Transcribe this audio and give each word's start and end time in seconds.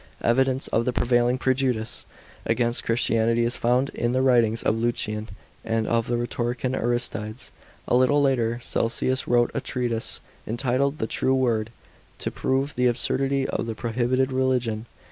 Evidence 0.23 0.67
of 0.69 0.83
the 0.85 0.91
prevailing 0.91 1.37
prejudice 1.37 2.07
against 2.43 2.83
Christianity 2.83 3.43
is 3.45 3.55
found 3.55 3.89
in 3.89 4.13
the 4.13 4.23
writings 4.23 4.63
of 4.63 4.75
Lucian, 4.75 5.29
and 5.63 5.85
of 5.85 6.07
the 6.07 6.17
rhetoricinn 6.17 6.73
Aristides. 6.75 7.51
A 7.87 7.95
little 7.95 8.19
later 8.19 8.59
Celsus 8.63 9.27
wrote 9.27 9.51
a 9.53 9.61
trea'ise, 9.61 10.19
entitled 10.47 10.97
the 10.97 11.05
True 11.05 11.35
Word, 11.35 11.69
to 12.17 12.31
prove 12.31 12.73
the 12.75 12.87
absurdity 12.87 13.47
of 13.49 13.67
the 13.67 13.75
prohibited 13.75 14.31
religion. 14.31 14.87